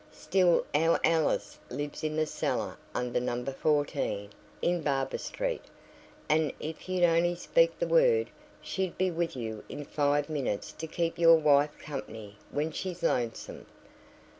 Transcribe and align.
"Still 0.09 0.65
our 0.73 0.99
Alice 1.03 1.59
lives 1.69 2.03
in 2.03 2.15
the 2.15 2.25
cellar 2.25 2.75
under 2.95 3.19
No. 3.19 3.45
14, 3.45 4.31
in 4.59 4.81
Barber 4.81 5.19
Street, 5.19 5.61
and 6.27 6.51
if 6.59 6.89
you'd 6.89 7.03
only 7.03 7.35
speak 7.35 7.77
the 7.77 7.85
word 7.85 8.31
she'd 8.63 8.97
be 8.97 9.11
with 9.11 9.35
you 9.35 9.63
in 9.69 9.85
five 9.85 10.27
minutes, 10.27 10.71
to 10.71 10.87
keep 10.87 11.19
your 11.19 11.35
wife 11.37 11.77
company 11.77 12.37
when 12.49 12.71
she's 12.71 13.03
lonesome. 13.03 13.67